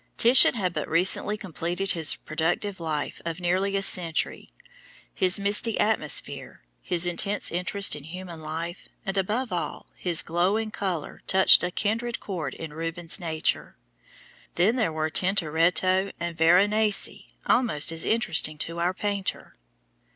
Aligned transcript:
Titian 0.17 0.55
had 0.55 0.73
but 0.73 0.89
recently 0.89 1.37
completed 1.37 1.91
his 1.91 2.15
productive 2.15 2.79
life 2.79 3.21
of 3.23 3.39
nearly 3.39 3.75
a 3.77 3.83
century. 3.83 4.49
His 5.13 5.39
misty 5.39 5.79
atmosphere, 5.79 6.63
his 6.81 7.05
intense 7.05 7.51
interest 7.51 7.95
in 7.95 8.05
human 8.05 8.41
life 8.41 8.89
and, 9.05 9.15
above 9.15 9.51
all, 9.53 9.85
his 9.95 10.23
glowing 10.23 10.71
color 10.71 11.21
touched 11.27 11.61
a 11.63 11.69
kindred 11.69 12.19
cord 12.19 12.55
in 12.55 12.73
Rubens' 12.73 13.19
nature. 13.19 13.75
Then 14.55 14.75
there 14.75 14.91
were 14.91 15.11
Tintoretto 15.11 16.11
and 16.19 16.35
Veronese, 16.35 17.21
almost 17.45 17.91
as 17.91 18.03
interesting 18.03 18.57
to 18.57 18.79
our 18.79 18.95
painter. 18.95 19.53